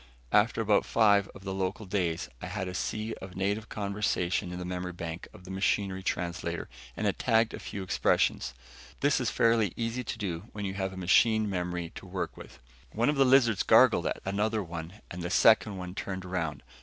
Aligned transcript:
After 0.31 0.61
about 0.61 0.83
five 0.83 1.27
of 1.35 1.43
the 1.43 1.53
local 1.53 1.85
days, 1.85 2.27
I 2.41 2.47
had 2.47 2.67
a 2.67 2.73
sea 2.73 3.13
of 3.21 3.35
native 3.35 3.69
conversation 3.69 4.51
in 4.51 4.57
the 4.57 4.65
memory 4.65 4.93
bank 4.93 5.27
of 5.31 5.43
the 5.43 5.51
machine 5.51 6.01
translator 6.01 6.67
and 6.97 7.05
had 7.05 7.19
tagged 7.19 7.53
a 7.53 7.59
few 7.59 7.83
expressions. 7.83 8.55
This 9.01 9.19
is 9.19 9.29
fairly 9.29 9.73
easy 9.77 10.03
to 10.03 10.17
do 10.17 10.45
when 10.53 10.65
you 10.65 10.73
have 10.73 10.91
a 10.91 10.97
machine 10.97 11.47
memory 11.47 11.91
to 11.93 12.07
work 12.07 12.35
with. 12.35 12.57
One 12.93 13.09
of 13.09 13.15
the 13.15 13.25
lizards 13.25 13.61
gargled 13.61 14.07
at 14.07 14.19
another 14.25 14.63
one 14.63 15.01
and 15.11 15.21
the 15.21 15.29
second 15.29 15.77
one 15.77 15.93
turned 15.93 16.25
around. 16.25 16.63